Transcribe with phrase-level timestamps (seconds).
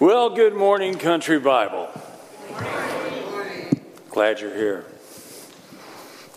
[0.00, 1.88] Well, good morning, Country Bible.
[4.10, 4.84] Glad you're here.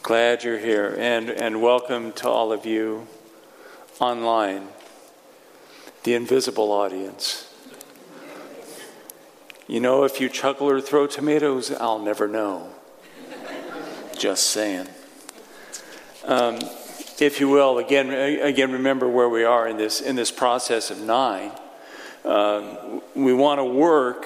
[0.02, 0.96] Glad you're here.
[0.98, 3.06] And, and welcome to all of you
[4.00, 4.70] online,
[6.02, 7.54] the invisible audience.
[9.68, 12.68] You know, if you chuckle or throw tomatoes, I'll never know.
[14.18, 14.88] Just saying.
[16.26, 16.58] Um,
[17.20, 18.10] if you will, again,
[18.42, 21.52] again, remember where we are in this in this process of nine.
[22.24, 24.26] Um, we want to work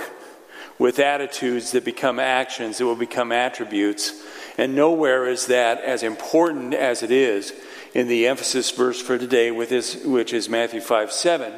[0.78, 4.24] with attitudes that become actions, that will become attributes.
[4.58, 7.54] And nowhere is that as important as it is
[7.94, 11.54] in the emphasis verse for today, with this, which is Matthew 5 7.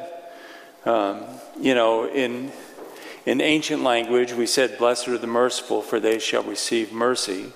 [0.86, 1.24] Um,
[1.60, 2.52] you know, in,
[3.26, 7.52] in ancient language, we said, Blessed are the merciful, for they shall receive mercy.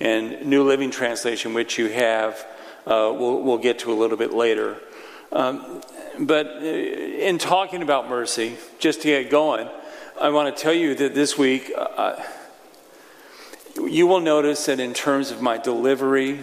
[0.00, 2.46] And New Living Translation, which you have,
[2.86, 4.78] uh, we'll, we'll get to a little bit later.
[5.32, 5.80] Um,
[6.18, 9.68] but uh, in talking about mercy, just to get going,
[10.20, 12.22] I want to tell you that this week, uh,
[13.76, 16.40] you will notice that in terms of my delivery,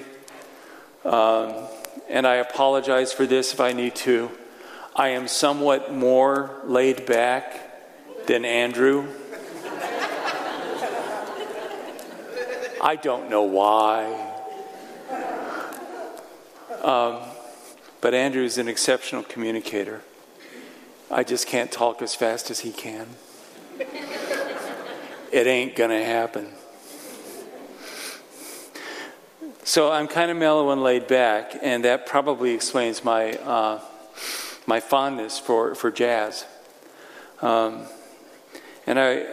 [1.05, 1.53] um,
[2.09, 4.31] and I apologize for this if I need to,
[4.95, 9.07] I am somewhat more laid back than Andrew.
[12.81, 14.25] I don't know why.
[16.81, 17.19] Um,
[18.01, 20.01] but Andrew is an exceptional communicator.
[21.11, 23.07] I just can't talk as fast as he can.
[23.79, 26.49] it ain't going to happen.
[29.63, 33.81] So I'm kind of mellow and laid back, and that probably explains my, uh,
[34.65, 36.45] my fondness for, for jazz.
[37.41, 37.83] Um,
[38.87, 39.25] and I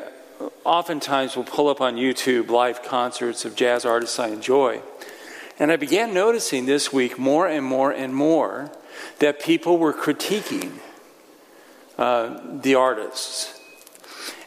[0.64, 4.82] oftentimes will pull up on YouTube live concerts of jazz artists I enjoy.
[5.58, 8.70] And I began noticing this week more and more and more
[9.18, 10.72] that people were critiquing
[11.96, 13.58] uh, the artists.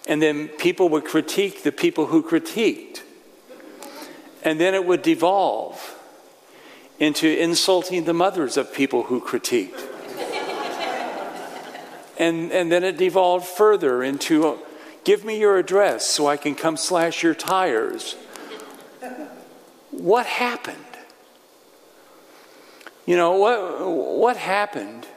[0.07, 3.01] And then people would critique the people who critiqued.
[4.43, 5.95] And then it would devolve
[6.99, 9.81] into insulting the mothers of people who critiqued.
[12.17, 14.57] and, and then it devolved further into uh,
[15.03, 18.15] give me your address so I can come slash your tires.
[19.91, 20.88] What happened?
[23.09, 25.07] You know, what, what happened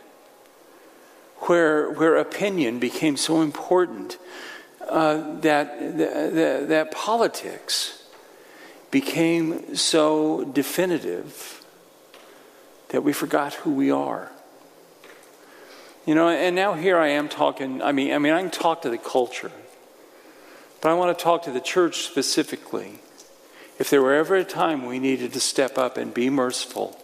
[1.41, 4.17] where, where opinion became so important
[4.89, 8.03] uh, that, that, that politics
[8.91, 11.63] became so definitive
[12.89, 14.33] that we forgot who we are?
[16.07, 18.81] You know, and now here I am talking, I mean, I mean, I can talk
[18.83, 19.53] to the culture,
[20.81, 23.01] but I want to talk to the church specifically.
[23.79, 26.99] If there were ever a time we needed to step up and be merciful,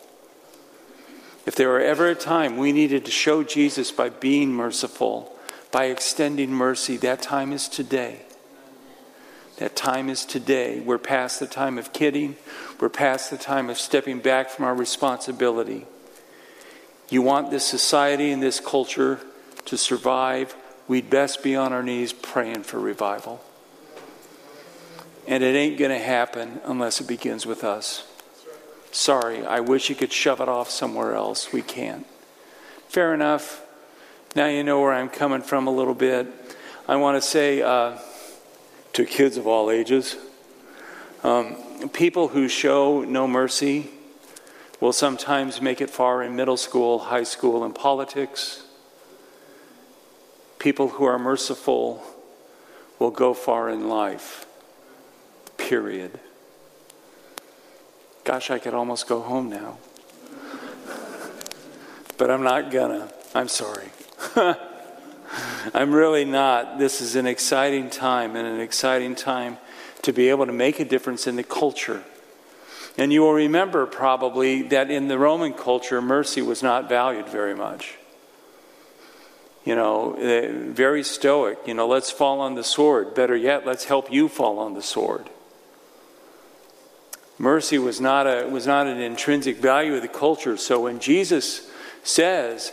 [1.49, 5.35] if there were ever a time we needed to show Jesus by being merciful,
[5.71, 8.21] by extending mercy, that time is today.
[9.57, 10.81] That time is today.
[10.81, 12.37] We're past the time of kidding.
[12.79, 15.87] We're past the time of stepping back from our responsibility.
[17.09, 19.19] You want this society and this culture
[19.65, 20.55] to survive,
[20.87, 23.43] we'd best be on our knees praying for revival.
[25.27, 28.05] And it ain't going to happen unless it begins with us.
[28.91, 31.53] Sorry, I wish you could shove it off somewhere else.
[31.53, 32.07] We can't.
[32.89, 33.63] Fair enough.
[34.35, 36.27] Now you know where I'm coming from a little bit.
[36.87, 37.99] I want to say uh,
[38.95, 40.17] to kids of all ages
[41.23, 41.57] um,
[41.93, 43.91] people who show no mercy
[44.81, 48.63] will sometimes make it far in middle school, high school, and politics.
[50.59, 52.03] People who are merciful
[52.99, 54.47] will go far in life.
[55.57, 56.21] Period.
[58.29, 59.79] Gosh, I could almost go home now.
[62.19, 63.09] But I'm not gonna.
[63.35, 63.89] I'm sorry.
[65.73, 66.79] I'm really not.
[66.79, 69.57] This is an exciting time and an exciting time
[70.03, 72.05] to be able to make a difference in the culture.
[72.99, 77.55] And you will remember probably that in the Roman culture, mercy was not valued very
[77.55, 77.95] much.
[79.65, 81.61] You know, eh, very stoic.
[81.65, 83.15] You know, let's fall on the sword.
[83.15, 85.31] Better yet, let's help you fall on the sword.
[87.39, 90.57] Mercy was not, a, was not an intrinsic value of the culture.
[90.57, 91.71] So when Jesus
[92.03, 92.73] says,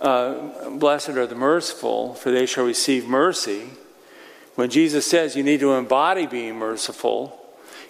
[0.00, 3.68] uh, Blessed are the merciful, for they shall receive mercy,
[4.56, 7.38] when Jesus says you need to embody being merciful,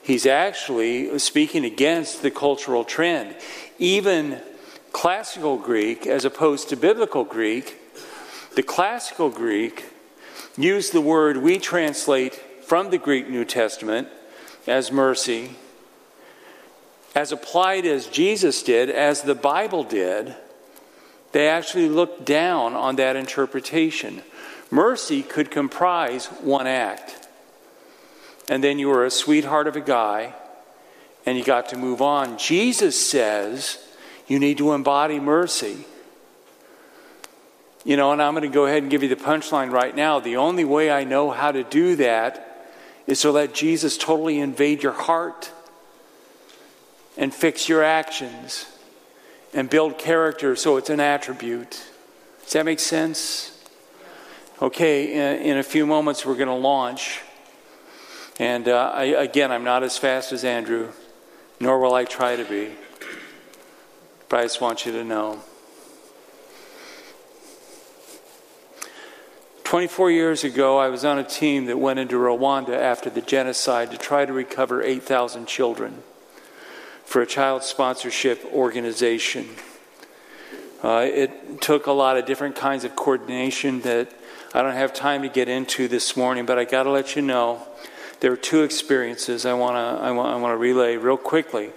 [0.02, 3.34] he's actually speaking against the cultural trend.
[3.78, 4.42] Even
[4.92, 7.78] classical Greek, as opposed to biblical Greek,
[8.56, 9.86] the classical Greek
[10.58, 14.08] used the word we translate from the Greek New Testament
[14.66, 15.56] as mercy
[17.14, 20.34] as applied as Jesus did, as the Bible did,
[21.32, 24.22] They actually looked down on that interpretation.
[24.70, 27.28] Mercy could comprise one act.
[28.48, 30.34] And then you were a sweetheart of a guy
[31.26, 32.38] and you got to move on.
[32.38, 33.78] Jesus says
[34.26, 35.84] you need to embody mercy.
[37.84, 40.20] You know, and I'm going to go ahead and give you the punchline right now.
[40.20, 42.68] The only way I know how to do that
[43.06, 45.52] is to let Jesus totally invade your heart
[47.20, 48.66] and fix your actions
[49.52, 51.84] and build character so it's an attribute.
[52.42, 53.56] Does that make sense?
[54.60, 57.20] Okay, in, in a few moments we're going to launch.
[58.38, 60.92] And uh, I, again, I'm not as fast as Andrew,
[61.60, 62.70] nor will I try to be.
[64.30, 65.40] But I just want you to know.
[69.64, 73.90] 24 years ago, I was on a team that went into Rwanda after the genocide
[73.90, 76.02] to try to recover 8,000 children
[77.10, 79.48] for a child sponsorship organization.
[80.80, 84.14] Uh, it took a lot of different kinds of coordination that
[84.54, 87.22] I don't have time to get into this morning, but I got to let you
[87.22, 87.66] know
[88.20, 91.70] there are two experiences I want to I want, I want to relay real quickly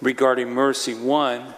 [0.00, 0.94] regarding mercy.
[0.94, 1.52] One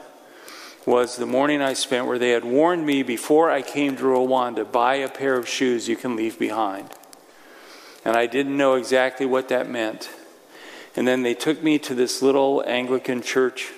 [0.84, 4.70] was the morning I spent where they had warned me before I came to Rwanda
[4.72, 6.90] buy a pair of shoes you can leave behind.
[8.04, 10.10] And I didn't know exactly what that meant.
[10.96, 13.72] And then they took me to this little Anglican church.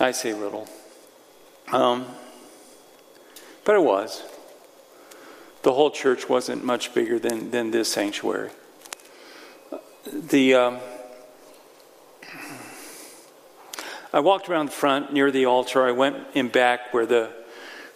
[0.00, 0.68] I say little.
[1.70, 2.06] Um,
[3.64, 4.22] but it was.
[5.62, 8.50] The whole church wasn't much bigger than, than this sanctuary.
[10.12, 10.54] The.
[10.54, 10.78] Um,
[14.14, 15.86] I walked around the front near the altar.
[15.86, 17.30] I went in back where the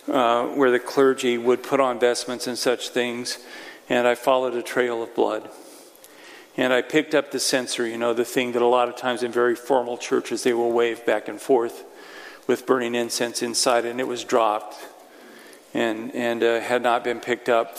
[0.09, 3.39] uh, where the clergy would put on vestments and such things,
[3.89, 5.51] and I followed a trail of blood.
[6.57, 9.23] And I picked up the censer, you know, the thing that a lot of times
[9.23, 11.85] in very formal churches they will wave back and forth
[12.47, 14.77] with burning incense inside, and it was dropped
[15.75, 17.79] and, and uh, had not been picked up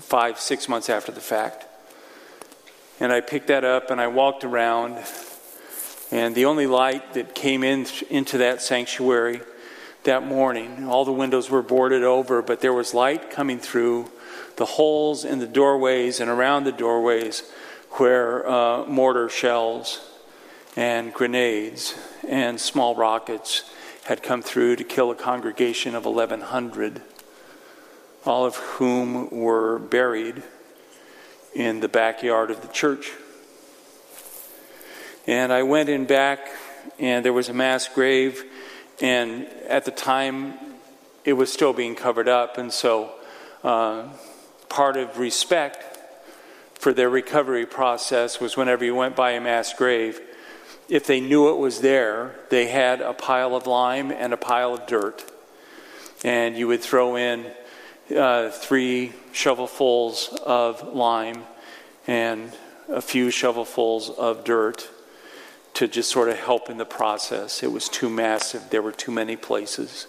[0.00, 1.66] five, six months after the fact.
[2.98, 4.98] And I picked that up and I walked around
[6.12, 9.40] and the only light that came in into that sanctuary
[10.02, 14.10] that morning, all the windows were boarded over, but there was light coming through
[14.56, 17.42] the holes in the doorways and around the doorways
[17.92, 20.00] where uh, mortar shells
[20.76, 21.94] and grenades
[22.28, 23.70] and small rockets
[24.04, 27.02] had come through to kill a congregation of 1,100,
[28.24, 30.42] all of whom were buried
[31.54, 33.10] in the backyard of the church.
[35.26, 36.48] And I went in back,
[36.98, 38.44] and there was a mass grave,
[39.00, 40.54] and at the time,
[41.24, 42.56] it was still being covered up.
[42.56, 43.12] And so,
[43.62, 44.08] uh,
[44.68, 45.89] part of respect
[46.80, 50.18] for their recovery process was whenever you went by a mass grave,
[50.88, 54.72] if they knew it was there, they had a pile of lime and a pile
[54.72, 55.30] of dirt.
[56.24, 57.44] And you would throw in
[58.16, 61.44] uh, three shovelfuls of lime
[62.06, 62.50] and
[62.88, 64.88] a few shovelfuls of dirt
[65.74, 67.62] to just sort of help in the process.
[67.62, 70.06] It was too massive, there were too many places.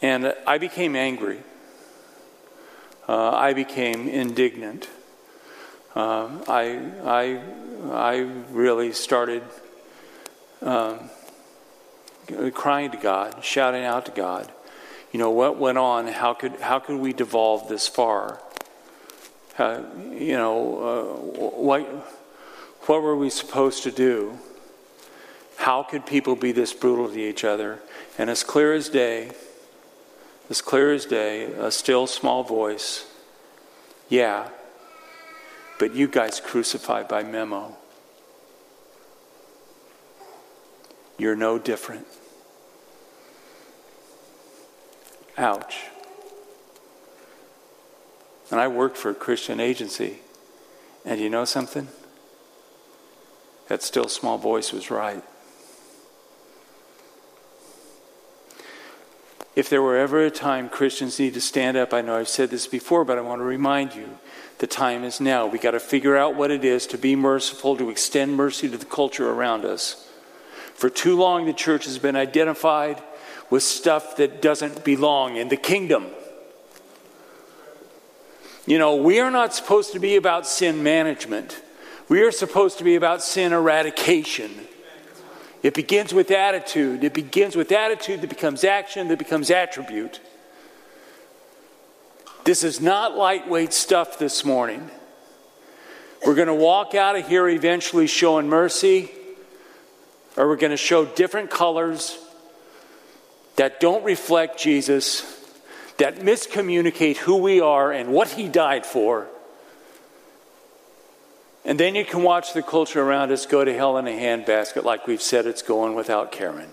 [0.00, 1.42] And I became angry.
[3.08, 4.88] Uh, I became indignant.
[5.94, 7.42] Uh, I, I,
[7.92, 8.16] I
[8.50, 9.42] really started
[10.62, 11.10] um,
[12.54, 14.52] crying to God, shouting out to God.
[15.12, 16.06] You know, what went on?
[16.06, 18.40] How could, how could we devolve this far?
[19.58, 19.82] Uh,
[20.12, 21.82] you know, uh, what,
[22.82, 24.38] what were we supposed to do?
[25.56, 27.80] How could people be this brutal to each other?
[28.16, 29.32] And as clear as day,
[30.50, 33.06] as clear as day, a still small voice,
[34.08, 34.48] yeah,
[35.78, 37.76] but you guys crucified by memo.
[41.16, 42.06] You're no different.
[45.38, 45.84] Ouch.
[48.50, 50.18] And I worked for a Christian agency.
[51.04, 51.88] And you know something?
[53.68, 55.22] That still small voice was right.
[59.60, 62.48] If there were ever a time Christians need to stand up, I know I've said
[62.48, 64.08] this before, but I want to remind you
[64.56, 65.44] the time is now.
[65.44, 68.78] We got to figure out what it is to be merciful, to extend mercy to
[68.78, 70.08] the culture around us.
[70.72, 73.02] For too long, the church has been identified
[73.50, 76.06] with stuff that doesn't belong in the kingdom.
[78.64, 81.62] You know, we are not supposed to be about sin management.
[82.08, 84.52] We are supposed to be about sin eradication.
[85.62, 87.04] It begins with attitude.
[87.04, 90.20] It begins with attitude that becomes action, that becomes attribute.
[92.44, 94.90] This is not lightweight stuff this morning.
[96.24, 99.10] We're going to walk out of here eventually showing mercy,
[100.36, 102.18] or we're going to show different colors,
[103.56, 105.22] that don't reflect Jesus,
[105.98, 109.28] that miscommunicate who we are and what he died for.
[111.64, 114.84] And then you can watch the culture around us go to hell in a handbasket
[114.84, 116.70] like we've said it's going without Karen.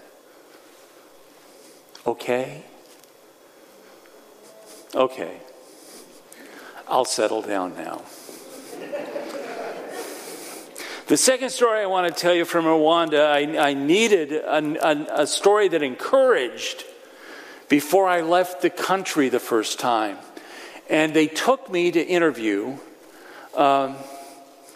[2.06, 2.64] Okay?
[4.96, 5.38] Okay.
[6.88, 8.02] I'll settle down now.
[11.08, 15.22] The second story I want to tell you from Rwanda, I, I needed a, a,
[15.22, 16.84] a, story that encouraged
[17.70, 20.18] before I left the country the first time.
[20.90, 22.78] And they took me to interview.
[23.56, 23.96] Um,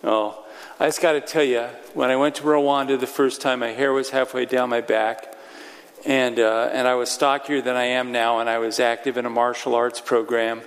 [0.03, 0.45] oh,
[0.79, 1.61] I just got to tell you,
[1.93, 5.35] when I went to Rwanda the first time, my hair was halfway down my back.
[6.05, 9.25] And, uh, and I was stockier than I am now, and I was active in
[9.25, 10.61] a martial arts program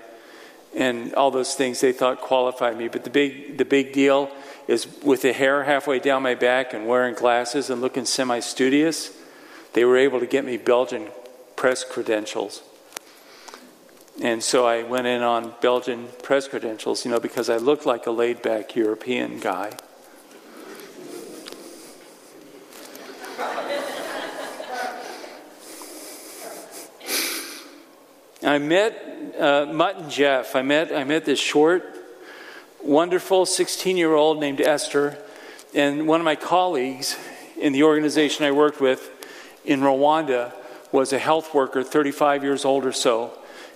[0.75, 2.89] and all those things they thought qualified me.
[2.89, 4.31] But the big, the big deal
[4.67, 9.17] is with the hair halfway down my back and wearing glasses and looking semi studious,
[9.73, 11.09] they were able to get me Belgian
[11.57, 12.63] press credentials.
[14.23, 18.07] And so I went in on Belgian press credentials, you know, because I looked like
[18.07, 19.73] a laid back European guy.
[28.45, 30.55] I met uh, Mutt and Jeff.
[30.55, 31.83] I met, I met this short,
[32.83, 35.19] wonderful 16 year old named Esther.
[35.75, 37.17] And one of my colleagues
[37.59, 39.11] in the organization I worked with
[39.65, 40.53] in Rwanda
[40.93, 43.33] was a health worker, 35 years old or so,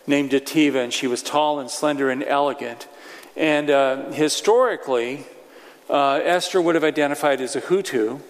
[0.09, 0.83] named Dativa.
[0.83, 2.89] And she was tall and slender and elegant.
[3.37, 5.27] And uh, historically,
[5.89, 8.21] uh, Esther would have identified as a Hutu.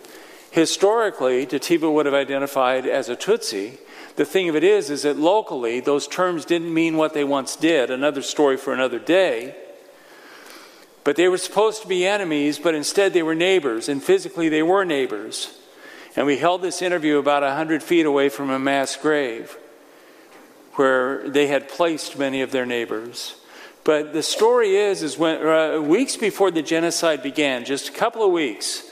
[0.50, 3.78] Historically, Dativa would have identified as a Tutsi
[4.18, 7.54] the thing of it is, is that locally, those terms didn't mean what they once
[7.54, 7.88] did.
[7.88, 9.54] Another story for another day.
[11.04, 14.64] But they were supposed to be enemies, but instead they were neighbors, and physically they
[14.64, 15.56] were neighbors.
[16.16, 19.56] And we held this interview about 100 feet away from a mass grave
[20.78, 23.34] where they had placed many of their neighbors.
[23.84, 28.24] But the story is, is when uh, weeks before the genocide began, just a couple
[28.24, 28.88] of weeks,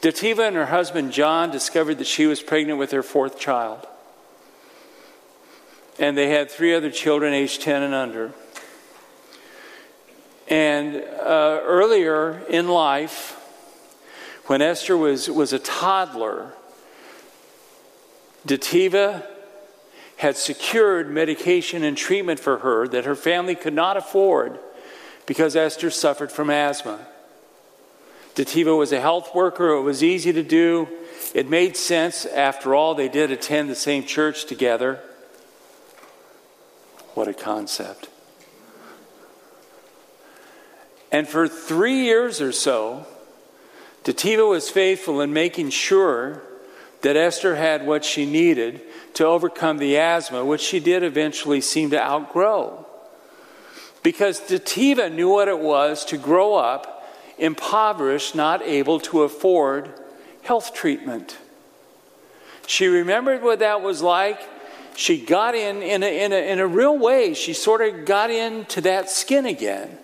[0.00, 3.86] Dativa and her husband John discovered that she was pregnant with her fourth child
[5.98, 8.32] and they had three other children aged 10 and under.
[10.48, 13.38] And uh, earlier in life,
[14.46, 16.54] when Esther was, was a toddler,
[18.46, 19.24] Dativa
[20.22, 24.56] had secured medication and treatment for her that her family could not afford
[25.26, 27.04] because Esther suffered from asthma.
[28.36, 30.86] Dativa was a health worker, it was easy to do.
[31.34, 32.24] It made sense.
[32.24, 35.00] After all, they did attend the same church together.
[37.14, 38.08] What a concept.
[41.10, 43.06] And for three years or so,
[44.04, 46.44] Dativa was faithful in making sure
[47.02, 48.80] that Esther had what she needed
[49.14, 52.86] to overcome the asthma, which she did eventually seem to outgrow.
[54.02, 57.06] Because Dativa knew what it was to grow up
[57.38, 59.92] impoverished, not able to afford
[60.42, 61.38] health treatment.
[62.66, 64.40] She remembered what that was like
[64.96, 67.34] she got in in a, in a, in a real way.
[67.34, 69.98] She sort of got into that skin again.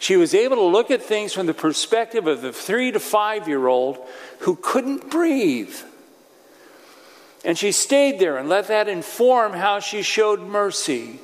[0.00, 3.48] She was able to look at things from the perspective of the three to five
[3.48, 3.98] year old
[4.40, 5.74] who couldn't breathe.
[7.48, 11.18] And she stayed there and let that inform how she showed mercy.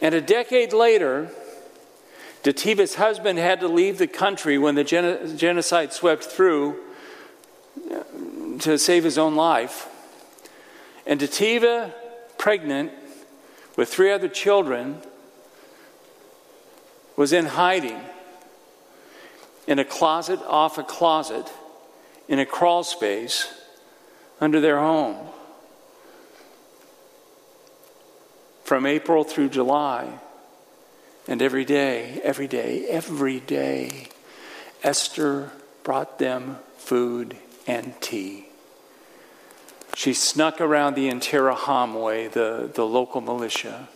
[0.00, 1.30] And a decade later,
[2.42, 6.80] Dativa's husband had to leave the country when the genocide swept through
[7.88, 9.86] uh, to save his own life.
[11.06, 11.94] And Dativa,
[12.38, 12.90] pregnant
[13.76, 15.00] with three other children,
[17.14, 18.00] was in hiding
[19.68, 21.48] in a closet off a closet
[22.28, 23.52] in a crawl space
[24.40, 25.16] under their home
[28.62, 30.18] from April through July.
[31.26, 34.08] And every day, every day, every day,
[34.82, 38.46] Esther brought them food and tea.
[39.94, 43.88] She snuck around the Interahamwe, the, the local militia.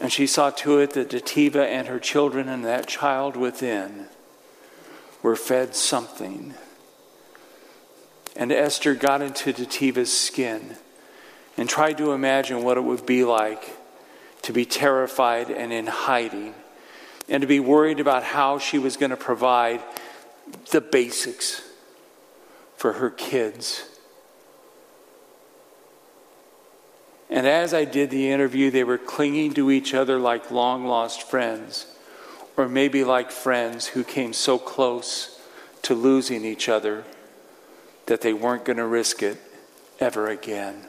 [0.00, 4.06] And she saw to it that Dativa and her children and that child within
[5.26, 6.54] were fed something.
[8.36, 10.76] And Esther got into Dativa's skin
[11.56, 13.76] and tried to imagine what it would be like
[14.42, 16.54] to be terrified and in hiding
[17.28, 19.82] and to be worried about how she was going to provide
[20.70, 21.60] the basics
[22.76, 23.82] for her kids
[27.28, 31.28] And as I did the interview, they were clinging to each other like long lost
[31.28, 31.86] friends,
[32.56, 35.40] or maybe like friends who came so close
[35.82, 37.04] to losing each other
[38.06, 39.38] that they weren't going to risk it
[40.00, 40.86] ever again.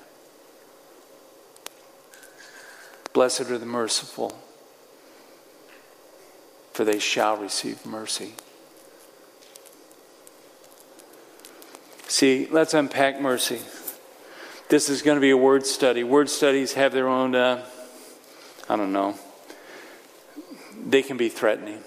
[3.13, 4.39] Blessed are the merciful,
[6.73, 8.35] for they shall receive mercy.
[12.07, 13.59] See, let's unpack mercy.
[14.69, 16.03] This is going to be a word study.
[16.03, 17.65] Word studies have their own, uh,
[18.69, 19.17] I don't know,
[20.87, 21.81] they can be threatening.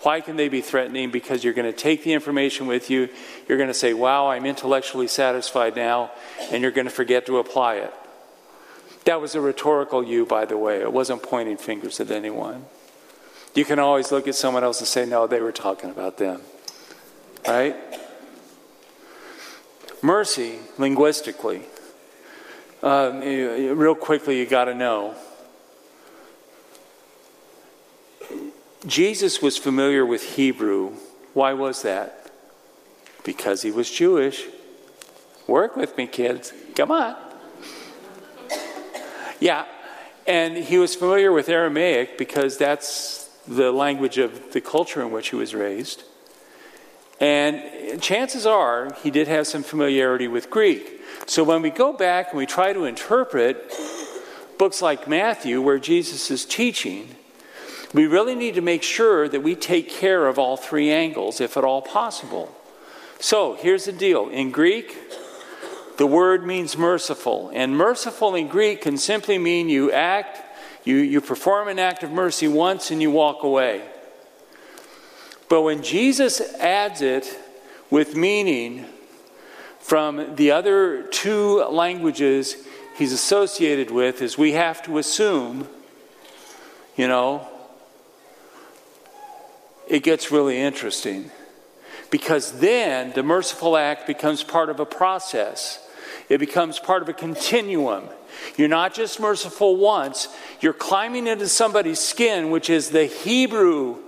[0.00, 1.10] Why can they be threatening?
[1.10, 3.08] Because you're going to take the information with you,
[3.48, 6.12] you're going to say, Wow, I'm intellectually satisfied now,
[6.52, 7.92] and you're going to forget to apply it.
[9.04, 10.80] That was a rhetorical you, by the way.
[10.80, 12.66] It wasn't pointing fingers at anyone.
[13.54, 16.42] You can always look at someone else and say, No, they were talking about them.
[17.46, 17.76] Right?
[20.02, 21.62] Mercy, linguistically,
[22.82, 25.16] uh, real quickly, you got to know
[28.86, 30.92] Jesus was familiar with Hebrew.
[31.34, 32.30] Why was that?
[33.24, 34.44] Because he was Jewish.
[35.46, 36.52] Work with me, kids.
[36.74, 37.16] Come on.
[39.40, 39.66] Yeah,
[40.26, 45.28] and he was familiar with Aramaic because that's the language of the culture in which
[45.28, 46.04] he was raised.
[47.20, 51.00] And chances are he did have some familiarity with Greek.
[51.26, 53.72] So when we go back and we try to interpret
[54.58, 57.14] books like Matthew, where Jesus is teaching,
[57.92, 61.56] we really need to make sure that we take care of all three angles, if
[61.56, 62.54] at all possible.
[63.18, 64.96] So here's the deal in Greek,
[65.96, 67.50] the word means merciful.
[67.54, 70.42] And merciful in Greek can simply mean you act,
[70.84, 73.82] you, you perform an act of mercy once and you walk away.
[75.48, 77.38] But when Jesus adds it
[77.88, 78.84] with meaning
[79.78, 82.56] from the other two languages
[82.96, 85.68] he's associated with, is we have to assume,
[86.96, 87.48] you know,
[89.86, 91.30] it gets really interesting.
[92.10, 95.80] Because then the merciful act becomes part of a process,
[96.28, 98.04] it becomes part of a continuum.
[98.56, 100.28] You're not just merciful once,
[100.60, 103.98] you're climbing into somebody's skin, which is the Hebrew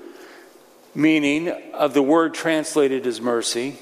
[0.94, 3.78] meaning of the word translated as mercy.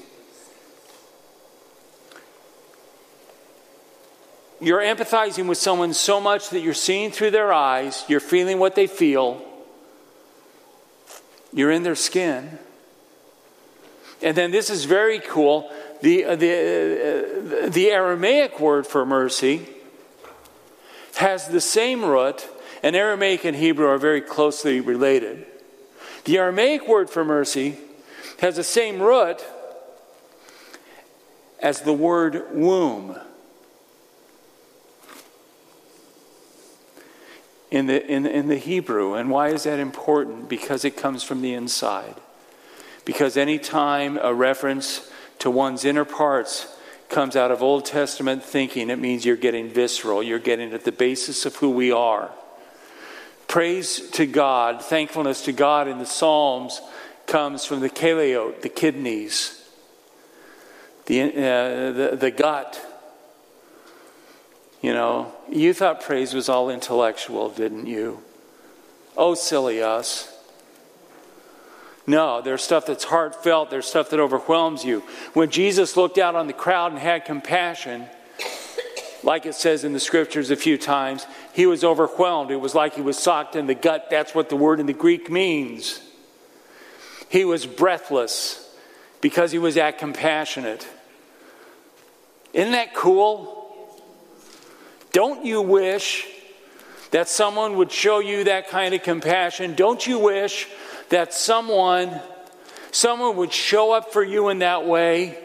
[4.59, 8.73] You're empathizing with someone so much that you're seeing through their eyes, you're feeling what
[8.73, 9.43] they feel,
[11.53, 12.59] you're in their skin.
[14.21, 15.71] And then this is very cool.
[16.01, 19.67] The, uh, the, uh, the Aramaic word for mercy
[21.15, 22.47] has the same root,
[22.83, 25.45] and Aramaic and Hebrew are very closely related.
[26.25, 27.77] The Aramaic word for mercy
[28.39, 29.43] has the same root
[31.59, 33.17] as the word womb.
[37.69, 39.13] In the, in, in the Hebrew.
[39.13, 40.49] And why is that important?
[40.49, 42.15] Because it comes from the inside.
[43.05, 46.75] Because anytime a reference to one's inner parts
[47.09, 50.91] comes out of Old Testament thinking, it means you're getting visceral, you're getting at the
[50.91, 52.31] basis of who we are.
[53.47, 56.81] Praise to God, thankfulness to God in the Psalms
[57.27, 59.63] comes from the keleot, the kidneys,
[61.05, 62.86] the, uh, the, the gut,
[64.87, 68.23] you know, you thought praise was all intellectual, didn't you?
[69.17, 70.33] Oh, silly us.
[72.07, 75.03] No, there's stuff that's heartfelt, there's stuff that overwhelms you.
[75.33, 78.05] When Jesus looked out on the crowd and had compassion,
[79.23, 82.49] like it says in the scriptures a few times, he was overwhelmed.
[82.49, 84.07] It was like he was socked in the gut.
[84.09, 85.99] That's what the word in the Greek means.
[87.27, 88.73] He was breathless
[89.19, 90.87] because he was that compassionate.
[92.53, 93.56] Isn't that cool?
[95.17, 96.27] Don't you wish
[97.09, 99.73] that someone would show you that kind of compassion?
[99.73, 100.67] Don't you wish
[101.09, 102.21] that someone
[102.91, 105.35] someone would show up for you in that way?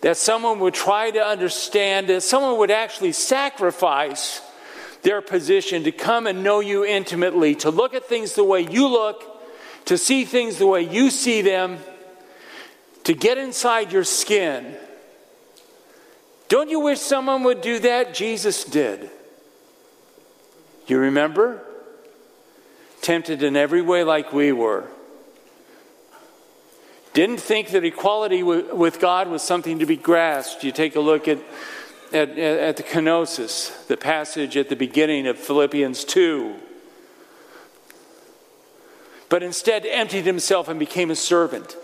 [0.00, 4.42] That someone would try to understand, that someone would actually sacrifice
[5.02, 8.88] their position to come and know you intimately, to look at things the way you
[8.88, 9.24] look,
[9.84, 11.78] to see things the way you see them,
[13.04, 14.74] to get inside your skin
[16.50, 18.12] don't you wish someone would do that?
[18.12, 19.08] Jesus did.
[20.88, 21.62] You remember?
[23.02, 24.88] Tempted in every way like we were.
[27.12, 30.64] Didn't think that equality with God was something to be grasped.
[30.64, 31.38] You take a look at,
[32.12, 36.56] at, at the kenosis, the passage at the beginning of Philippians 2.
[39.28, 41.76] But instead emptied himself and became a servant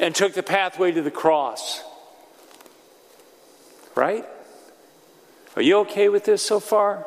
[0.00, 1.84] and took the pathway to the cross
[3.94, 4.24] Right?
[5.54, 7.06] Are you okay with this so far?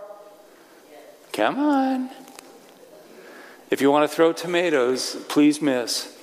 [1.33, 2.09] Come on.
[3.71, 6.15] If you want to throw tomatoes, please miss.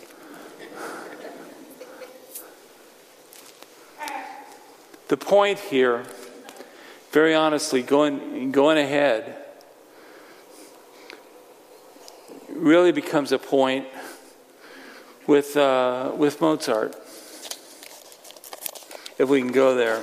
[5.09, 6.05] the point here,
[7.11, 9.37] very honestly, going, going ahead,
[12.49, 13.87] really becomes a point
[15.27, 16.95] with, uh, with Mozart.
[19.19, 20.03] If we can go there.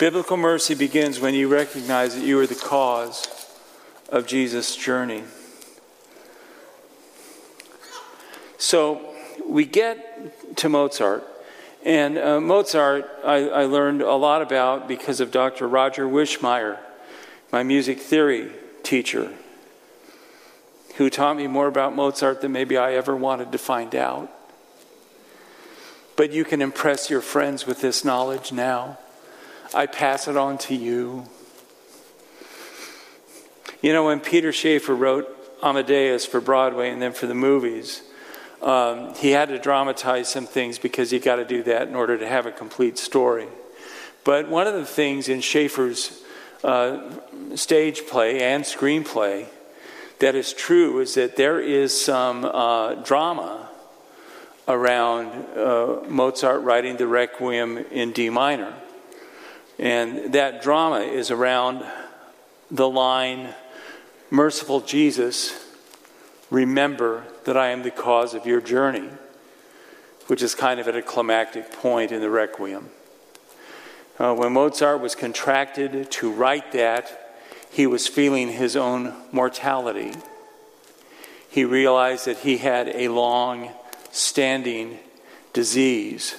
[0.00, 3.28] Biblical mercy begins when you recognize that you are the cause
[4.08, 5.24] of Jesus' journey.
[8.56, 9.14] So
[9.46, 11.22] we get to Mozart.
[11.84, 15.68] And uh, Mozart, I, I, learned a lot about because of Dr.
[15.68, 16.78] Roger Wischmeyer,
[17.52, 19.30] my music theory teacher,
[20.96, 24.30] who taught me more about Mozart than maybe I ever wanted to find out.
[26.16, 28.96] But you can impress your friends with this knowledge now.
[29.74, 31.24] I pass it on to you.
[33.82, 35.28] You know, when Peter Shaffer wrote
[35.62, 38.02] Amadeus for Broadway and then for the movies,
[38.62, 42.18] um, he had to dramatize some things because you got to do that in order
[42.18, 43.46] to have a complete story.
[44.24, 46.22] But one of the things in Shaffer's
[46.62, 47.10] uh,
[47.54, 49.46] stage play and screenplay
[50.18, 53.68] that is true is that there is some uh, drama
[54.68, 58.74] around uh, Mozart writing the Requiem in D minor.
[59.80, 61.86] And that drama is around
[62.70, 63.54] the line,
[64.28, 65.58] Merciful Jesus,
[66.50, 69.08] remember that I am the cause of your journey,
[70.26, 72.90] which is kind of at a climactic point in the Requiem.
[74.18, 77.38] Uh, when Mozart was contracted to write that,
[77.70, 80.12] he was feeling his own mortality.
[81.48, 83.70] He realized that he had a long
[84.10, 84.98] standing
[85.54, 86.36] disease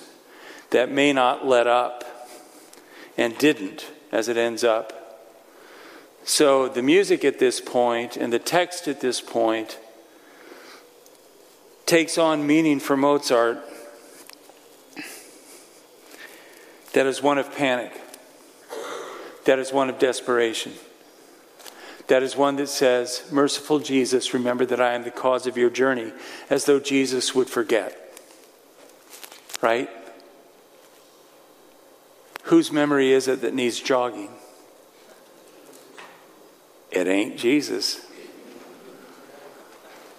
[0.70, 2.06] that may not let up
[3.18, 5.02] and didn't as it ends up.
[6.24, 9.80] So the music at this point and the text at this point
[11.86, 13.60] takes on meaning for Mozart
[16.94, 18.00] that is one of panic,
[19.46, 20.74] that is one of desperation.
[22.08, 25.70] That is one that says, Merciful Jesus, remember that I am the cause of your
[25.70, 26.12] journey,
[26.50, 27.98] as though Jesus would forget.
[29.62, 29.90] Right?
[32.52, 34.28] Whose memory is it that needs jogging?
[36.92, 38.06] It ain't Jesus.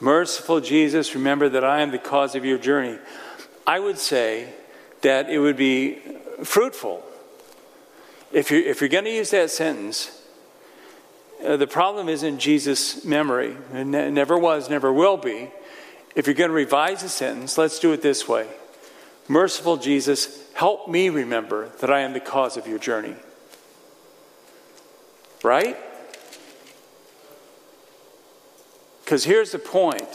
[0.01, 2.99] Merciful Jesus, remember that I am the cause of your journey.
[3.67, 4.49] I would say
[5.03, 5.99] that it would be
[6.43, 7.05] fruitful
[8.33, 10.19] if you're, if you're going to use that sentence.
[11.45, 13.55] Uh, the problem isn't Jesus' memory.
[13.75, 15.51] It ne- never was, never will be.
[16.17, 18.49] If you're going to revise the sentence, let's do it this way
[19.29, 23.17] Merciful Jesus, help me remember that I am the cause of your journey.
[25.43, 25.77] Right?
[29.03, 30.07] Because here's the point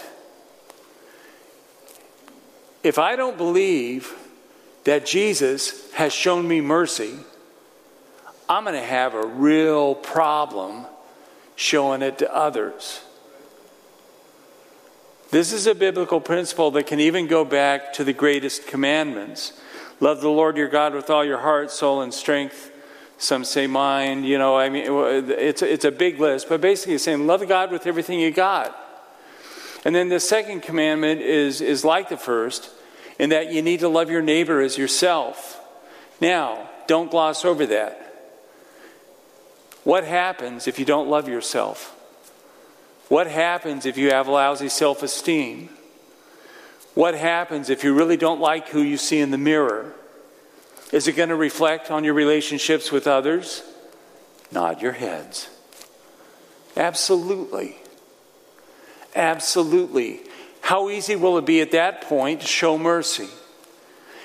[2.81, 4.13] if I don't believe
[4.85, 7.15] that Jesus has shown me mercy,
[8.47, 10.85] I'm going to have a real problem
[11.57, 13.01] showing it to others.
[15.29, 19.51] This is a biblical principle that can even go back to the greatest commandments.
[19.99, 22.71] Love the Lord your God with all your heart, soul, and strength.
[23.17, 24.25] Some say mind.
[24.25, 27.71] You know, I mean, it's it's a big list, but basically, it's saying love God
[27.71, 28.75] with everything you got.
[29.85, 32.69] And then the second commandment is, is like the first,
[33.19, 35.61] in that you need to love your neighbor as yourself.
[36.19, 38.03] Now, don't gloss over that.
[39.83, 41.93] What happens if you don't love yourself?
[43.07, 45.69] What happens if you have lousy self esteem?
[46.97, 49.93] What happens if you really don't like who you see in the mirror?
[50.91, 53.61] Is it going to reflect on your relationships with others?
[54.51, 55.47] Nod your heads.
[56.75, 57.75] Absolutely.
[59.15, 60.21] Absolutely.
[60.61, 63.29] How easy will it be at that point to show mercy?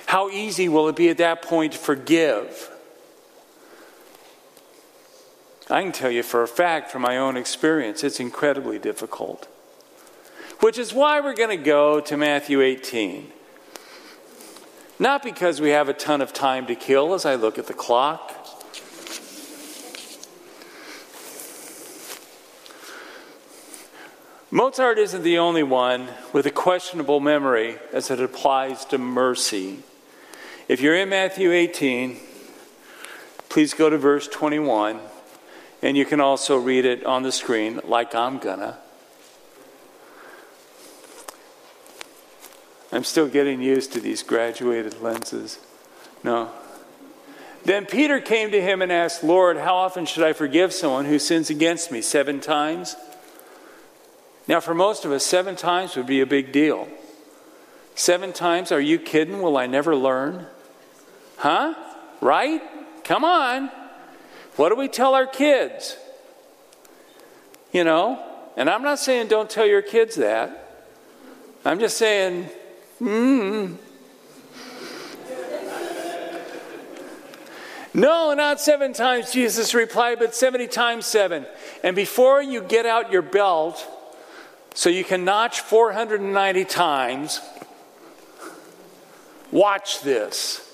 [0.07, 2.71] How easy will it be at that point to forgive?
[5.69, 9.47] I can tell you for a fact from my own experience, it's incredibly difficult.
[10.63, 13.33] Which is why we're going to go to Matthew 18.
[15.01, 17.75] Not because we have a ton of time to kill as I look at the
[17.75, 18.31] clock.
[24.53, 29.81] Mozart isn't the only one with a questionable memory as it applies to mercy.
[30.69, 32.19] If you're in Matthew 18,
[33.49, 35.01] please go to verse 21.
[35.83, 38.79] And you can also read it on the screen, like I'm gonna.
[42.93, 45.59] I'm still getting used to these graduated lenses.
[46.23, 46.51] No.
[47.65, 51.19] Then Peter came to him and asked, Lord, how often should I forgive someone who
[51.19, 52.03] sins against me?
[52.03, 52.97] Seven times?
[54.47, 56.89] Now, for most of us, seven times would be a big deal.
[57.95, 58.71] Seven times?
[58.73, 59.41] Are you kidding?
[59.41, 60.47] Will I never learn?
[61.39, 61.75] Huh?
[62.23, 62.63] right?
[63.05, 63.71] Come on.
[64.57, 65.99] What do we tell our kids?
[67.73, 68.23] You know,
[68.57, 70.59] and I'm not saying don't tell your kids that.
[71.65, 72.49] I'm just saying,
[73.03, 73.75] hmm.
[77.95, 81.45] No, not seven times, Jesus replied, but 70 times seven.
[81.85, 83.87] And before you get out your belt,
[84.75, 87.41] so you can notch 490 times,
[89.51, 90.72] watch this.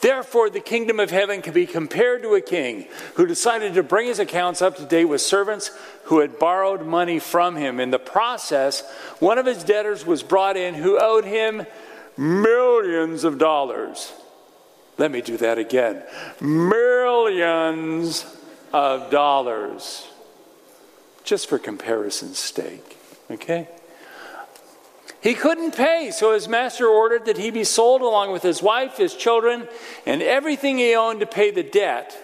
[0.00, 4.06] Therefore, the kingdom of heaven can be compared to a king who decided to bring
[4.06, 5.70] his accounts up to date with servants
[6.04, 7.78] who had borrowed money from him.
[7.78, 8.82] In the process,
[9.18, 11.66] one of his debtors was brought in who owed him
[12.16, 14.12] millions of dollars.
[14.96, 16.02] Let me do that again
[16.40, 18.24] millions
[18.72, 20.06] of dollars,
[21.24, 22.96] just for comparison's sake.
[23.30, 23.68] Okay?
[25.22, 28.96] He couldn't pay, so his master ordered that he be sold along with his wife,
[28.96, 29.68] his children,
[30.06, 32.16] and everything he owned to pay the debt.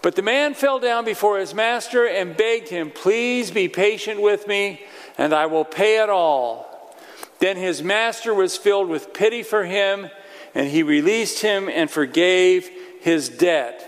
[0.00, 4.46] But the man fell down before his master and begged him, Please be patient with
[4.46, 4.82] me,
[5.18, 6.94] and I will pay it all.
[7.40, 10.08] Then his master was filled with pity for him,
[10.54, 13.84] and he released him and forgave his debt.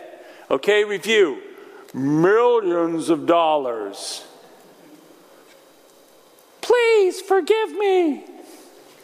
[0.51, 1.41] Okay, review
[1.95, 4.25] millions of dollars.
[6.71, 8.25] Please forgive me.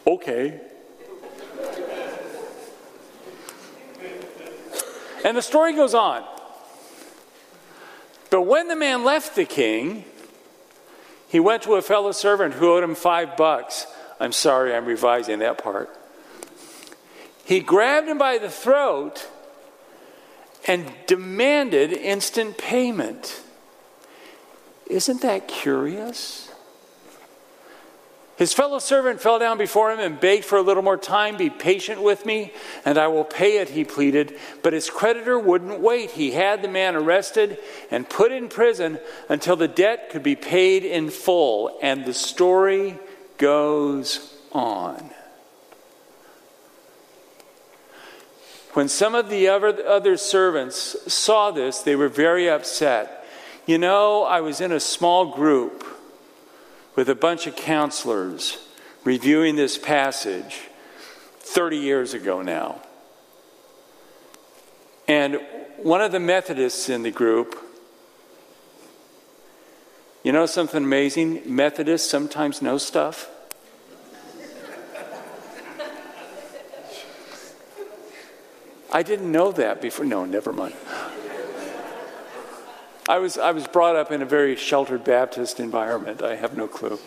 [0.05, 0.61] Okay.
[5.25, 6.23] And the story goes on.
[8.29, 10.05] But when the man left the king,
[11.27, 13.85] he went to a fellow servant who owed him five bucks.
[14.17, 15.89] I'm sorry, I'm revising that part.
[17.43, 19.27] He grabbed him by the throat
[20.65, 23.41] and demanded instant payment.
[24.89, 26.47] Isn't that curious?
[28.37, 31.37] His fellow servant fell down before him and begged for a little more time.
[31.37, 32.53] Be patient with me,
[32.85, 34.37] and I will pay it, he pleaded.
[34.61, 36.11] But his creditor wouldn't wait.
[36.11, 37.57] He had the man arrested
[37.89, 41.79] and put in prison until the debt could be paid in full.
[41.81, 42.99] And the story
[43.39, 45.09] goes on.
[48.73, 53.25] When some of the other servants saw this, they were very upset.
[53.65, 55.96] You know, I was in a small group
[56.97, 58.57] with a bunch of counselors
[59.03, 60.61] reviewing this passage
[61.39, 62.81] 30 years ago now.
[65.07, 65.39] And
[65.77, 67.55] one of the Methodists in the group,
[70.23, 71.43] you know something amazing?
[71.45, 73.29] Methodists sometimes know stuff.
[78.91, 80.03] I didn't know that before.
[80.03, 80.73] No, never mind.
[83.07, 86.21] I was, I was brought up in a very sheltered Baptist environment.
[86.21, 86.99] I have no clue.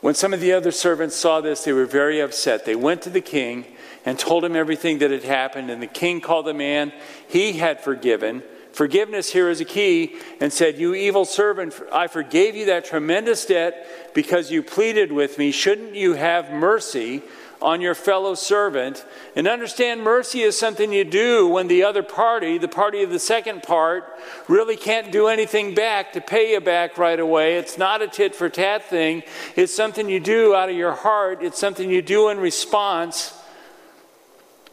[0.00, 2.64] When some of the other servants saw this, they were very upset.
[2.64, 3.64] They went to the king
[4.04, 5.70] and told him everything that had happened.
[5.70, 6.92] And the king called the man
[7.28, 8.44] he had forgiven.
[8.72, 13.46] Forgiveness here is a key, and said, You evil servant, I forgave you that tremendous
[13.46, 15.50] debt because you pleaded with me.
[15.50, 17.22] Shouldn't you have mercy
[17.60, 19.04] on your fellow servant.
[19.34, 23.18] And understand mercy is something you do when the other party, the party of the
[23.18, 24.04] second part,
[24.48, 27.56] really can't do anything back to pay you back right away.
[27.56, 29.22] It's not a tit for tat thing.
[29.56, 33.32] It's something you do out of your heart, it's something you do in response.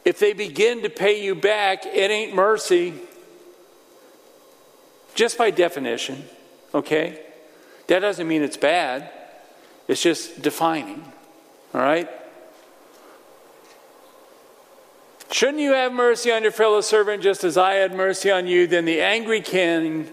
[0.05, 2.93] If they begin to pay you back, it ain't mercy.
[5.15, 6.25] Just by definition,
[6.73, 7.21] okay?
[7.87, 9.09] That doesn't mean it's bad.
[9.87, 11.03] It's just defining.
[11.73, 12.09] All right?
[15.33, 18.67] Shouldn't you have mercy on your fellow servant just as I had mercy on you?
[18.67, 20.07] Then the angry king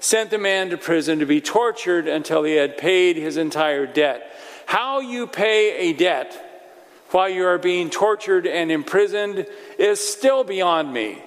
[0.00, 4.34] sent the man to prison to be tortured until he had paid his entire debt.
[4.64, 6.72] How you pay a debt
[7.10, 9.46] while you are being tortured and imprisoned
[9.78, 11.22] is still beyond me.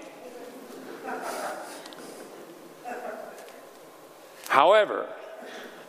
[4.47, 5.07] However,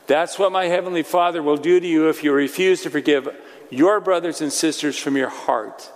[0.07, 3.35] that's what my heavenly Father will do to you if you refuse to forgive
[3.71, 5.91] your brothers and sisters from your heart.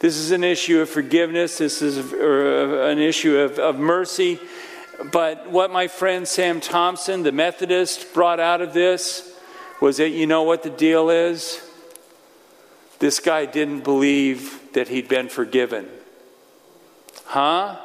[0.00, 1.58] This is an issue of forgiveness.
[1.58, 4.40] This is uh, an issue of, of mercy.
[5.12, 9.30] But what my friend Sam Thompson, the Methodist, brought out of this
[9.78, 11.62] was that you know what the deal is?
[12.98, 15.86] This guy didn't believe that he'd been forgiven.
[17.26, 17.78] Huh?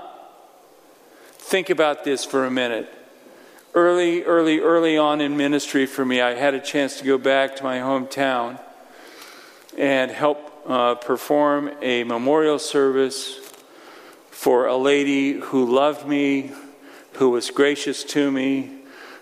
[1.33, 2.91] Think about this for a minute.
[3.73, 7.57] Early, early, early on in ministry for me, I had a chance to go back
[7.57, 8.57] to my hometown
[9.77, 13.39] and help uh, perform a memorial service
[14.31, 16.51] for a lady who loved me,
[17.13, 18.71] who was gracious to me,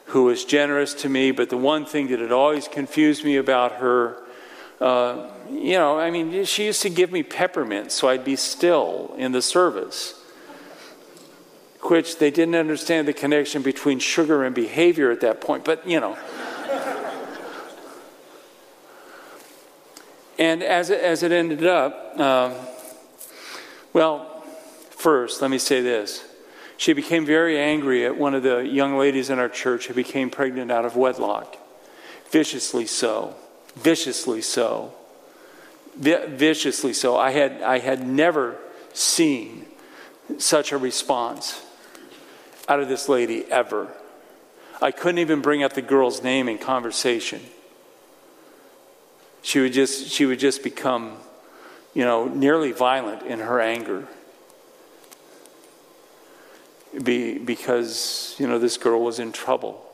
[0.07, 1.31] who was generous to me.
[1.31, 4.17] But the one thing that had always confused me about her
[4.81, 9.13] Uh, you know, I mean, she used to give me peppermint so I'd be still
[9.17, 10.19] in the service,
[11.87, 15.99] which they didn't understand the connection between sugar and behavior at that point, but you
[16.01, 16.17] know.
[20.37, 22.53] And as it, as it ended up, um,
[23.93, 24.41] well,
[24.89, 26.25] first, let me say this.
[26.77, 30.29] She became very angry at one of the young ladies in our church who became
[30.29, 31.57] pregnant out of wedlock.
[32.31, 33.35] Viciously so.
[33.75, 34.93] Viciously so.
[35.95, 37.15] Vi- viciously so.
[37.15, 38.57] I had, I had never
[38.93, 39.65] seen
[40.39, 41.63] such a response
[42.67, 43.87] out of this lady ever.
[44.81, 47.41] I couldn't even bring up the girl's name in conversation.
[49.43, 51.17] She would just, she would just become,
[51.93, 54.07] you know, nearly violent in her anger.
[57.03, 59.85] Be, because, you know, this girl was in trouble.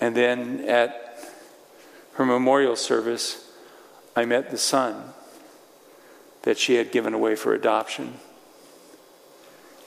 [0.00, 1.18] And then at
[2.14, 3.50] her memorial service,
[4.14, 5.14] I met the son
[6.42, 8.14] that she had given away for adoption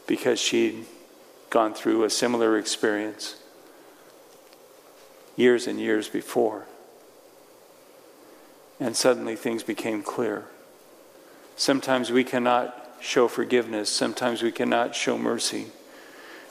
[0.07, 0.85] because she'd
[1.51, 3.35] gone through a similar experience
[5.35, 6.65] years and years before.
[8.81, 10.45] And suddenly things became clear.
[11.55, 15.67] Sometimes we cannot show forgiveness, sometimes we cannot show mercy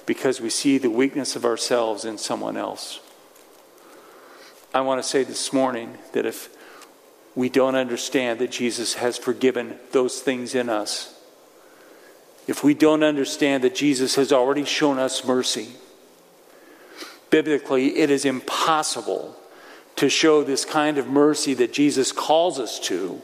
[0.06, 3.00] because we see the weakness of ourselves in someone else.
[4.72, 6.48] I want to say this morning that if
[7.34, 11.20] we don't understand that Jesus has forgiven those things in us,
[12.46, 15.70] if we don't understand that Jesus has already shown us mercy,
[17.30, 19.36] biblically, it is impossible
[20.00, 23.20] to show this kind of mercy that Jesus calls us to.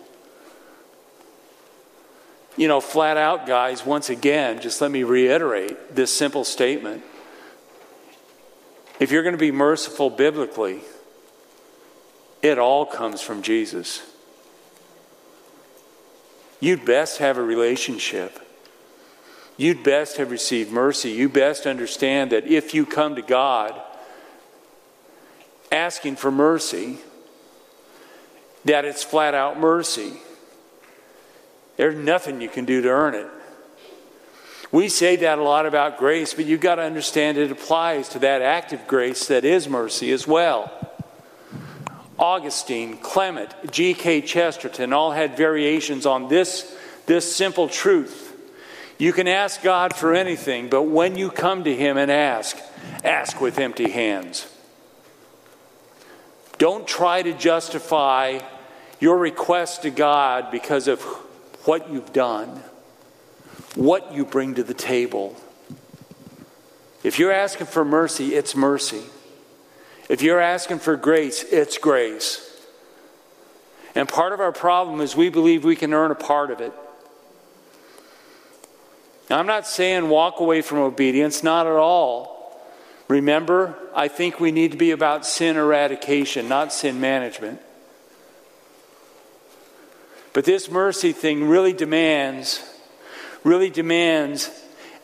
[2.58, 7.02] You know, flat out, guys, once again, just let me reiterate this simple statement.
[9.00, 10.80] If you're going to be merciful biblically,
[12.42, 14.02] it all comes from Jesus.
[16.60, 18.38] You'd best have a relationship.
[19.56, 21.12] You'd best have received mercy.
[21.12, 23.80] You best understand that if you come to God
[25.70, 26.98] asking for mercy,
[28.64, 30.14] that it's flat out mercy.
[31.76, 33.26] There's nothing you can do to earn it.
[34.72, 38.18] We say that a lot about grace, but you've got to understand it applies to
[38.20, 40.72] that active grace that is mercy as well.
[42.18, 44.22] Augustine, Clement, G.K.
[44.22, 46.76] Chesterton all had variations on this,
[47.06, 48.32] this simple truth.
[48.98, 52.56] You can ask God for anything, but when you come to Him and ask,
[53.04, 54.46] ask with empty hands.
[56.58, 58.40] Don't try to justify
[59.00, 61.02] your request to God because of
[61.64, 62.48] what you've done,
[63.74, 65.36] what you bring to the table.
[67.02, 69.02] If you're asking for mercy, it's mercy.
[70.08, 72.42] If you're asking for grace, it's grace.
[73.94, 76.72] And part of our problem is we believe we can earn a part of it.
[79.28, 82.35] Now, I'm not saying walk away from obedience, not at all.
[83.08, 87.60] Remember, I think we need to be about sin eradication, not sin management.
[90.32, 92.62] But this mercy thing really demands,
[93.44, 94.50] really demands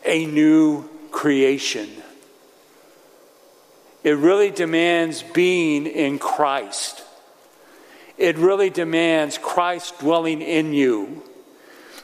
[0.05, 1.89] a new creation.
[4.03, 7.03] It really demands being in Christ.
[8.17, 11.23] It really demands Christ dwelling in you.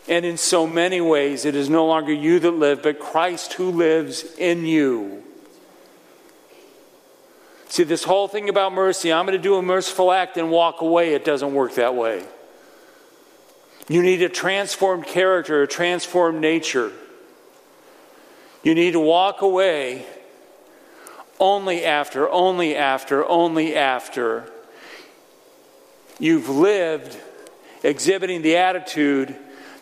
[0.07, 3.69] And in so many ways, it is no longer you that live, but Christ who
[3.69, 5.18] lives in you.
[7.69, 10.81] See, this whole thing about mercy, I'm going to do a merciful act and walk
[10.81, 12.25] away, it doesn't work that way.
[13.87, 16.91] You need a transformed character, a transformed nature.
[18.63, 20.05] You need to walk away
[21.39, 24.51] only after, only after, only after
[26.19, 27.17] you've lived
[27.83, 29.35] exhibiting the attitude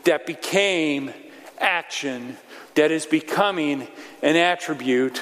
[0.04, 1.14] that became
[1.58, 2.38] action,
[2.76, 3.88] that is becoming
[4.22, 5.22] an attribute.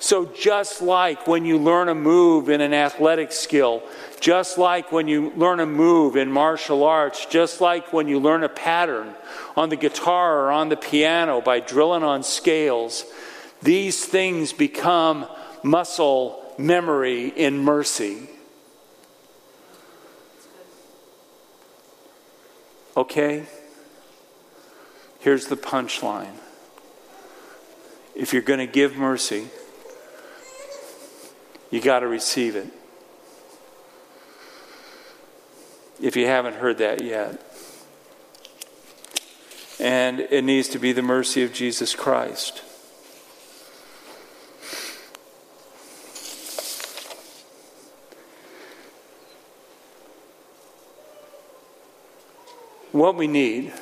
[0.00, 3.82] So, just like when you learn a move in an athletic skill,
[4.20, 8.44] just like when you learn a move in martial arts, just like when you learn
[8.44, 9.14] a pattern
[9.56, 13.04] on the guitar or on the piano by drilling on scales,
[13.60, 15.26] these things become
[15.64, 18.28] muscle memory in mercy.
[22.96, 23.46] Okay?
[25.20, 26.34] Here's the punchline.
[28.14, 29.48] If you're going to give mercy,
[31.70, 32.66] you got to receive it.
[36.00, 37.42] If you haven't heard that yet.
[39.80, 42.62] And it needs to be the mercy of Jesus Christ.
[52.92, 53.72] What we need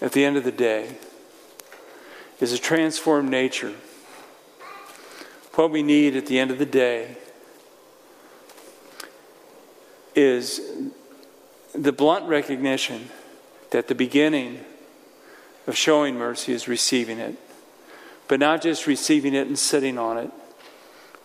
[0.00, 0.96] at the end of the day
[2.40, 3.74] is a transformed nature.
[5.60, 7.18] What we need at the end of the day
[10.14, 10.58] is
[11.74, 13.10] the blunt recognition
[13.70, 14.64] that the beginning
[15.66, 17.36] of showing mercy is receiving it.
[18.26, 20.30] But not just receiving it and sitting on it,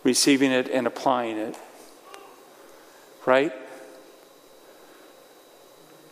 [0.04, 1.56] receiving it and applying it.
[3.24, 3.54] Right?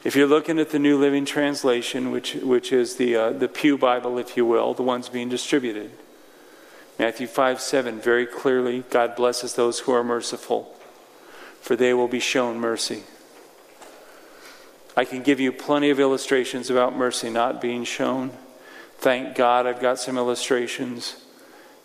[0.03, 3.77] If you're looking at the New Living Translation, which, which is the, uh, the Pew
[3.77, 5.91] Bible, if you will, the ones being distributed,
[6.99, 10.75] Matthew 5 7, very clearly, God blesses those who are merciful,
[11.61, 13.03] for they will be shown mercy.
[14.97, 18.31] I can give you plenty of illustrations about mercy not being shown.
[18.99, 21.17] Thank God I've got some illustrations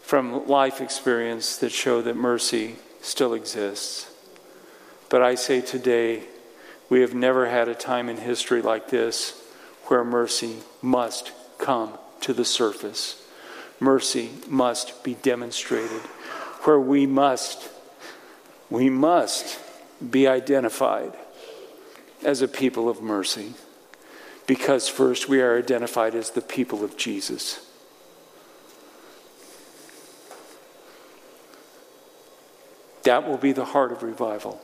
[0.01, 4.11] from life experience that show that mercy still exists.
[5.09, 6.23] But I say today,
[6.87, 9.41] we have never had a time in history like this
[9.85, 13.23] where mercy must come to the surface.
[13.79, 16.01] Mercy must be demonstrated,
[16.63, 17.69] where we must,
[18.69, 19.59] we must
[20.09, 21.13] be identified
[22.23, 23.53] as a people of mercy.
[24.47, 27.65] Because first, we are identified as the people of Jesus.
[33.03, 34.59] That will be the heart of revival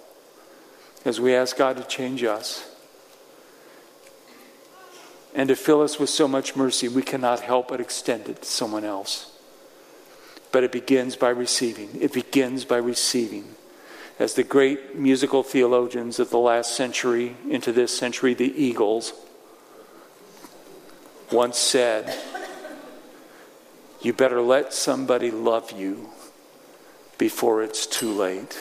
[1.06, 2.75] as we ask God to change us
[5.36, 8.48] and to fill us with so much mercy, we cannot help but extend it to
[8.48, 9.34] someone else.
[10.54, 11.90] But it begins by receiving.
[12.00, 13.56] It begins by receiving.
[14.18, 19.12] As the great musical theologians of the last century into this century, the Eagles,
[21.34, 22.18] once said,
[24.02, 26.12] You better let somebody love you
[27.18, 28.58] before it's too late.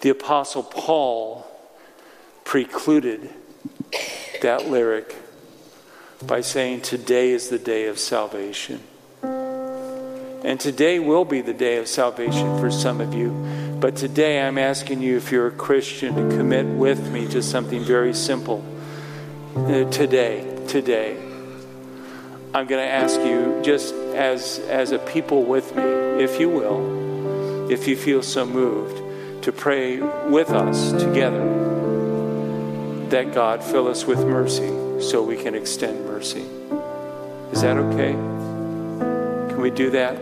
[0.00, 1.46] The Apostle Paul
[2.42, 3.30] precluded
[4.42, 5.16] that lyric
[6.26, 8.80] by saying, Today is the day of salvation.
[9.22, 13.30] And today will be the day of salvation for some of you.
[13.78, 17.82] But today I'm asking you, if you're a Christian, to commit with me to something
[17.82, 18.64] very simple.
[19.54, 21.16] Uh, today, today,
[22.52, 27.70] I'm going to ask you, just as, as a people with me, if you will,
[27.70, 31.69] if you feel so moved, to pray with us together
[33.10, 34.68] that God fill us with mercy
[35.00, 36.44] so we can extend mercy.
[37.52, 38.12] Is that okay?
[38.12, 40.16] Can we do that?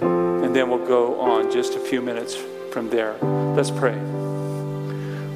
[0.00, 2.36] And then we'll go on just a few minutes
[2.72, 3.16] from there.
[3.54, 3.98] Let's pray.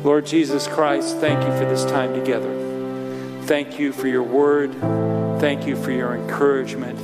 [0.02, 3.42] Lord Jesus Christ, thank you for this time together.
[3.42, 4.72] Thank you for your word.
[5.40, 6.98] Thank you for your encouragement.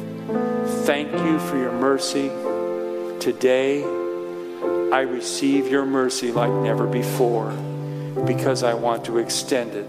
[0.86, 2.30] Thank you for your mercy
[3.20, 3.84] today
[4.92, 7.52] I receive your mercy like never before
[8.26, 9.88] because I want to extend it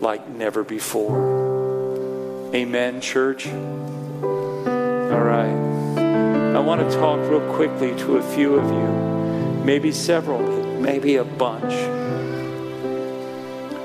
[0.00, 2.50] like never before.
[2.54, 3.46] Amen, church.
[3.46, 5.70] All right.
[6.56, 10.40] I want to talk real quickly to a few of you, maybe several,
[10.80, 11.72] maybe a bunch.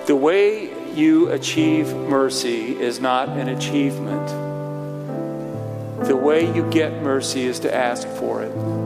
[0.08, 4.28] The way you achieve mercy is not an achievement.
[6.08, 8.85] The way you get mercy is to ask for it.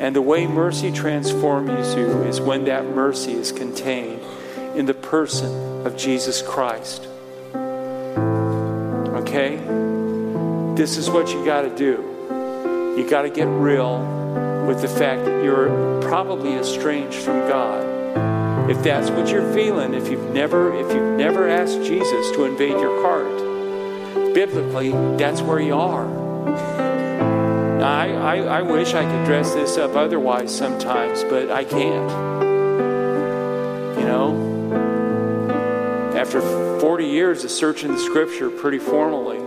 [0.00, 4.22] And the way mercy transforms you is when that mercy is contained
[4.74, 7.06] in the person of Jesus Christ.
[9.14, 9.56] Okay?
[10.74, 12.96] This is what you got to do.
[12.98, 13.98] You got to get real
[14.66, 18.70] with the fact that you're probably estranged from God.
[18.70, 22.70] If that's what you're feeling, if you've never if you've never asked Jesus to invade
[22.70, 26.89] your heart, biblically, that's where you are.
[27.82, 32.10] I, I, I wish I could dress this up otherwise sometimes, but I can't.
[33.98, 34.50] You know?
[36.14, 36.42] After
[36.80, 39.38] 40 years of searching the scripture pretty formally,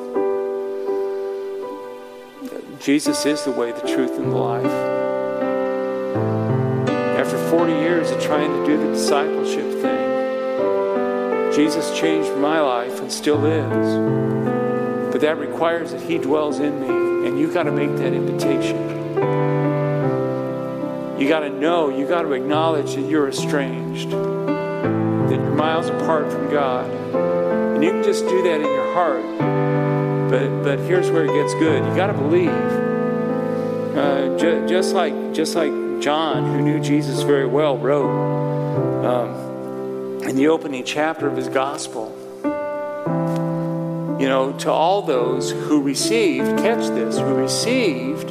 [2.79, 4.65] Jesus is the way, the truth, and the life.
[7.19, 13.11] After 40 years of trying to do the discipleship thing, Jesus changed my life and
[13.11, 15.11] still is.
[15.11, 18.77] But that requires that He dwells in me and you got to make that invitation.
[21.19, 26.31] You got to know, you got to acknowledge that you're estranged, that you're miles apart
[26.31, 26.89] from God.
[26.89, 29.23] And you can just do that in your heart.
[30.29, 32.49] But, but here's where it gets good you got to believe.
[33.95, 35.71] Uh, ju- just, like, just like
[36.01, 42.17] John, who knew Jesus very well, wrote um, in the opening chapter of his gospel
[44.23, 48.29] you know, to all those who received, catch this, who received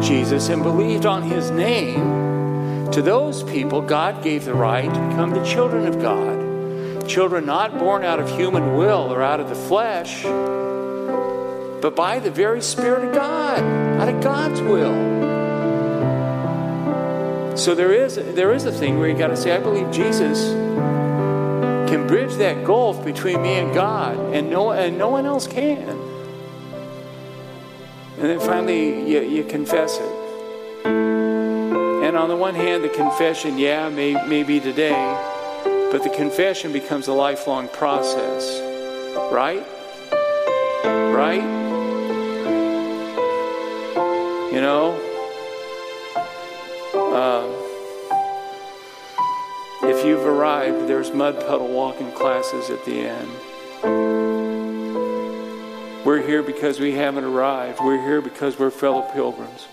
[0.00, 5.30] Jesus and believed on his name, To those people, God gave the right to become
[5.30, 7.08] the children of God.
[7.08, 12.30] Children not born out of human will or out of the flesh, but by the
[12.30, 13.58] very Spirit of God,
[14.00, 14.94] out of God's will.
[17.56, 20.54] So there is there is a thing where you got to say, I believe Jesus
[21.88, 25.88] can bridge that gulf between me and God, and no and no one else can.
[28.18, 30.12] And then finally, you, you confess it.
[30.84, 34.90] And on the one hand, the confession, yeah, may, may be today,
[35.92, 38.60] but the confession becomes a lifelong process,
[39.32, 39.64] right?
[41.14, 41.42] Right?
[44.52, 44.98] You know,
[46.94, 47.67] uh,
[49.82, 53.30] if you've arrived, there's mud puddle walking classes at the end.
[56.04, 57.78] We're here because we haven't arrived.
[57.80, 59.68] We're here because we're fellow pilgrims.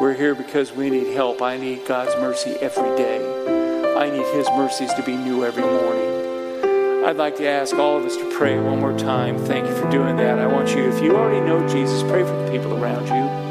[0.00, 1.40] We're here because we need help.
[1.40, 3.96] I need God's mercy every day.
[3.96, 7.04] I need His mercies to be new every morning.
[7.04, 9.38] I'd like to ask all of us to pray one more time.
[9.38, 10.38] Thank you for doing that.
[10.38, 13.43] I want you, if you already know Jesus, pray for the people around you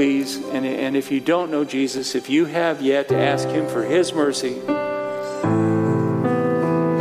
[0.00, 3.68] please, and, and if you don't know Jesus, if you have yet to ask Him
[3.68, 4.54] for His mercy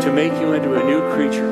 [0.04, 1.50] to make you into a new creature,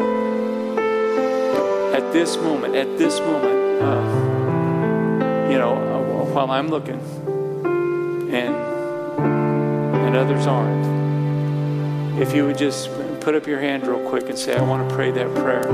[1.95, 6.99] at this moment, at this moment, uh, you know, uh, while I'm looking
[8.29, 8.53] and
[10.03, 12.89] and others aren't, if you would just
[13.21, 15.65] put up your hand real quick and say, I want to pray that prayer.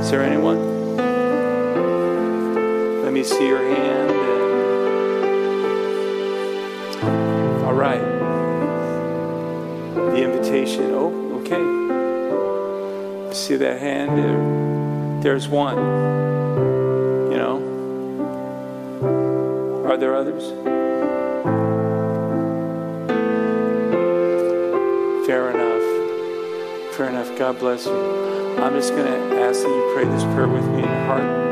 [0.00, 0.77] Is there anyone?
[3.08, 4.10] Let me see your hand.
[7.00, 7.64] And...
[7.64, 8.02] All right.
[9.94, 10.90] The invitation.
[10.92, 11.64] Oh, okay.
[13.32, 14.18] See that hand?
[14.18, 14.36] There,
[15.22, 15.78] there's one.
[17.32, 17.62] You know?
[19.88, 20.50] Are there others?
[25.26, 25.82] Fair enough.
[26.94, 27.38] Fair enough.
[27.38, 28.58] God bless you.
[28.58, 31.47] I'm just going to ask that you pray this prayer with me in your heart.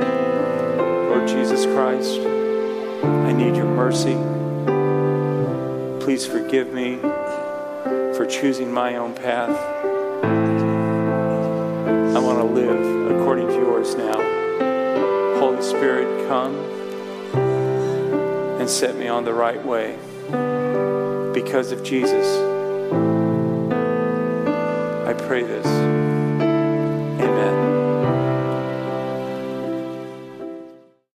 [1.74, 4.16] Christ, I need your mercy.
[6.04, 6.96] Please forgive me
[8.16, 9.56] for choosing my own path.
[12.16, 14.14] I want to live according to yours now.
[15.38, 16.56] Holy Spirit, come
[18.60, 19.98] and set me on the right way
[21.34, 22.55] because of Jesus.